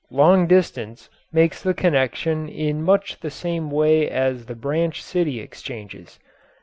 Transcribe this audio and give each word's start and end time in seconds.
"Long 0.09 0.47
Distance" 0.47 1.11
makes 1.31 1.61
the 1.61 1.75
connection 1.75 2.49
in 2.49 2.81
much 2.81 3.19
the 3.19 3.29
same 3.29 3.69
way 3.69 4.09
as 4.09 4.47
the 4.47 4.55
branch 4.55 5.03
city 5.03 5.39
exchanges. 5.39 6.17